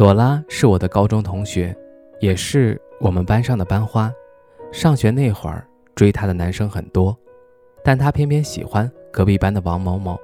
[0.00, 1.76] 朵拉是我的高中同学，
[2.20, 4.10] 也是我们班上的班花。
[4.72, 7.14] 上学那会儿，追她的男生很多，
[7.84, 10.18] 但她偏偏喜欢隔壁班的王某某。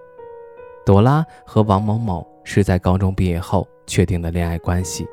[0.87, 5.07] 朵拉和王某某是在高中毕业后确定的恋爱关系，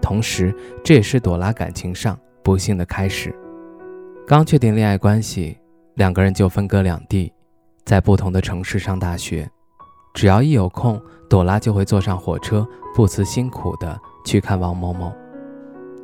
[0.00, 0.54] 同时
[0.84, 3.34] 这也是朵拉感情上不幸的开始。
[4.24, 5.58] 刚确定恋爱关系，
[5.94, 7.32] 两个人就分隔两地，
[7.84, 9.50] 在不同的城市上大学。
[10.14, 15.12] 只要一有空，朵拉就会坐上火车，不辞辛苦地去看王某某。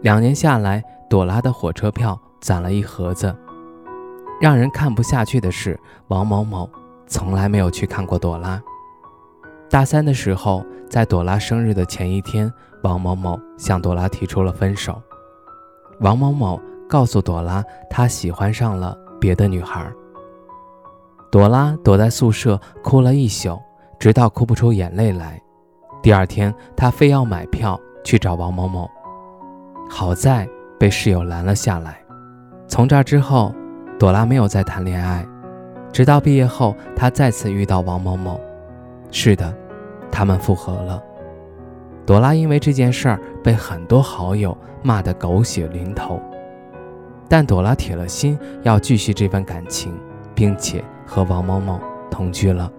[0.03, 3.35] 两年下来，朵拉的火车票攒了一盒子。
[4.41, 5.79] 让人看不下去的是，
[6.09, 6.69] 王某某
[7.07, 8.61] 从来没有去看过朵拉。
[9.71, 15.01] 大三的时候，在朵拉生日的前一天，王某某向朵拉提出了分手。
[16.01, 19.91] 王某某告诉朵拉，他喜欢上了别的女孩。
[21.33, 23.59] 朵拉躲在宿舍哭了一宿。
[23.99, 25.41] 直到哭不出眼泪来，
[26.03, 28.91] 第二天他非要买票去找王某某，
[29.89, 31.99] 好在被室友拦了下来。
[32.67, 33.55] 从这之后，
[33.99, 35.27] 朵拉没有再谈恋爱，
[35.93, 38.41] 直到毕业后，她再次遇到王某某。
[39.11, 39.55] 是的，
[40.11, 41.03] 他们复合了。
[42.05, 46.21] 朵拉因为这件事儿被很多好友骂得狗血淋头，
[47.29, 49.99] 但朵拉铁了心要继续这份感情，
[50.35, 52.71] 并且和王某某同居了。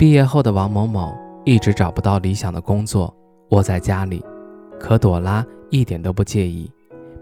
[0.00, 3.14] 毕业后的王某某一直找不到理想的工作，
[3.50, 4.24] 窝在家里。
[4.78, 6.72] 可朵拉一点都不介意，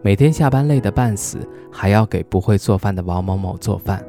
[0.00, 1.40] 每天下班累得半死，
[1.72, 4.00] 还要给不会做饭的王某某做饭。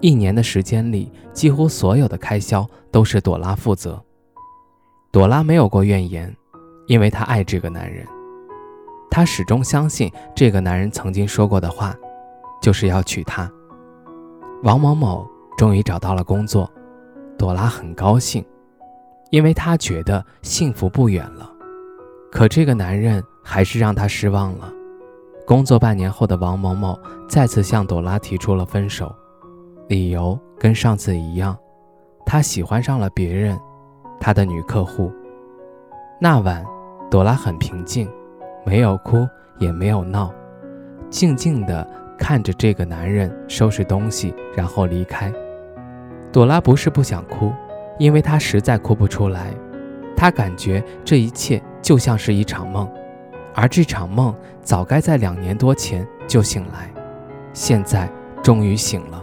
[0.00, 4.02] 一年的时间里，几乎所有的开销都是朵拉负责。
[5.10, 6.34] 朵拉没有过怨言，
[6.86, 8.06] 因为她爱这个男人。
[9.10, 11.94] 她始终相信这个男人曾经说过的话，
[12.62, 13.52] 就是要娶她。
[14.62, 16.66] 王某某终于找到了工作。
[17.38, 18.44] 朵拉很高兴，
[19.30, 21.50] 因为她觉得幸福不远了。
[22.30, 24.72] 可这个男人还是让她失望了。
[25.44, 26.98] 工作半年后的王某某
[27.28, 29.14] 再次向朵拉提出了分手，
[29.88, 31.56] 理由跟上次一样，
[32.24, 33.58] 他喜欢上了别人，
[34.20, 35.12] 他的女客户。
[36.20, 36.64] 那晚，
[37.10, 38.08] 朵拉很平静，
[38.64, 39.26] 没有哭
[39.58, 40.32] 也没有闹，
[41.10, 41.84] 静静地
[42.16, 45.30] 看着这个男人收拾东西，然后离开。
[46.32, 47.52] 朵拉不是不想哭，
[47.98, 49.52] 因为她实在哭不出来。
[50.16, 52.90] 她感觉这一切就像是一场梦，
[53.54, 56.90] 而这场梦早该在两年多前就醒来，
[57.52, 58.10] 现在
[58.42, 59.22] 终于醒了。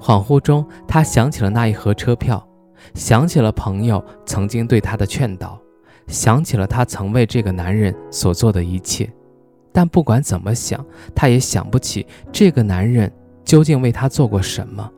[0.00, 2.46] 恍惚中，她想起了那一盒车票，
[2.94, 5.58] 想起了朋友曾经对她的劝导，
[6.06, 9.10] 想起了她曾为这个男人所做的一切。
[9.72, 10.84] 但不管怎么想，
[11.16, 13.10] 她也想不起这个男人
[13.44, 14.88] 究竟为她做过什么。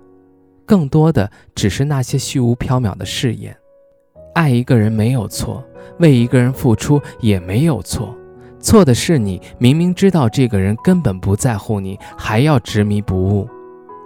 [0.70, 3.56] 更多的只是那些虚无缥缈的誓言。
[4.36, 5.64] 爱一个人没有错，
[5.98, 8.16] 为一个人付出也没有错，
[8.60, 13.48] 错的是你明明知道这个人根本不在乎你，还要执迷不悟。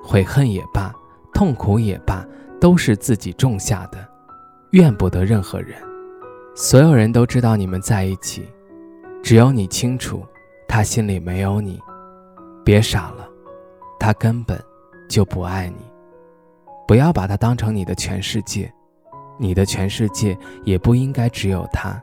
[0.03, 0.91] 悔恨也罢，
[1.35, 2.27] 痛苦也罢，
[2.59, 3.99] 都是自己种下的，
[4.71, 5.77] 怨不得任何人。
[6.55, 8.49] 所有人都知道你们在一起，
[9.23, 10.25] 只有你清楚，
[10.67, 11.79] 他心里没有你。
[12.65, 13.29] 别傻了，
[14.01, 14.59] 他根本
[15.11, 15.94] 就不爱你。
[16.87, 18.73] 不要把他当成你的全世界，
[19.39, 22.03] 你的全世界也不应该只有他。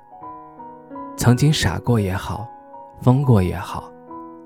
[1.16, 2.48] 曾经傻过也好，
[3.02, 3.92] 疯过也好，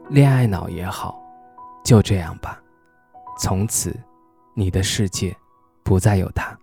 [0.09, 1.18] 恋爱脑也好，
[1.84, 2.62] 就这样吧。
[3.40, 3.96] 从此，
[4.53, 5.35] 你的世界
[5.84, 6.57] 不再有他。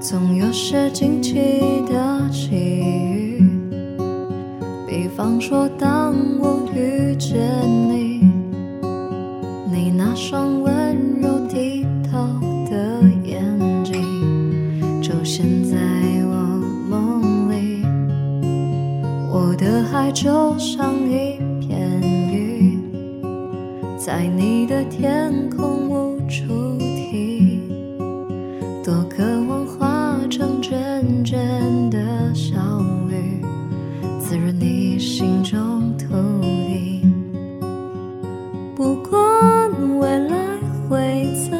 [0.00, 2.19] 总有些惊奇的
[5.30, 7.38] 比方说，当我遇见
[7.88, 8.28] 你，
[9.70, 10.72] 你那双温
[11.20, 12.18] 柔剔透
[12.68, 13.40] 的眼
[13.84, 14.02] 睛
[15.00, 15.76] 出现在
[16.24, 16.34] 我
[16.90, 17.84] 梦里，
[19.32, 22.82] 我的海就像一片云，
[23.96, 27.60] 在你的天空无处停，
[28.82, 29.22] 多渴
[40.90, 41.59] 会怎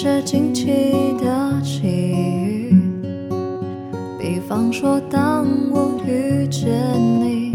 [0.00, 0.66] 总有些惊奇
[1.20, 2.74] 的际遇，
[4.18, 6.70] 比方说，当我遇见
[7.20, 7.52] 你，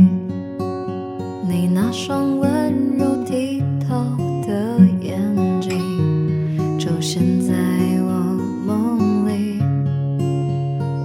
[1.50, 3.96] 你那双温柔低头
[4.46, 5.20] 的眼
[5.60, 5.80] 睛，
[6.78, 7.56] 出现在
[8.04, 9.60] 我梦里。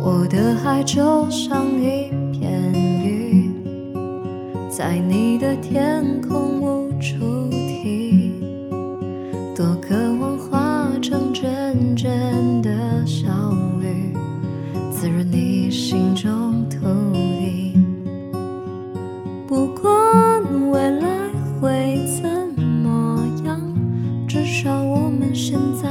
[0.04, 2.70] 我的海就像一片
[3.02, 3.50] 云，
[4.68, 6.49] 在你的天空
[12.62, 13.28] 的小
[13.80, 14.12] 雨，
[14.90, 16.78] 滋润你心中土
[17.12, 17.78] 地。
[19.46, 21.08] 不管未来
[21.60, 22.28] 会怎
[22.62, 23.60] 么样，
[24.28, 25.88] 至少我们现在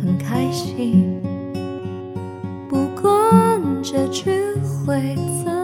[0.00, 1.20] 很开心。
[2.68, 4.30] 不管结局
[4.86, 5.61] 会怎